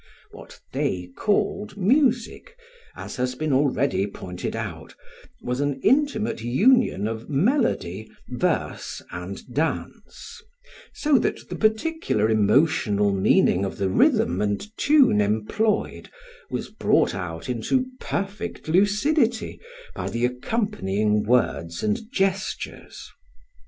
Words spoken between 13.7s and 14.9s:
the rhythm and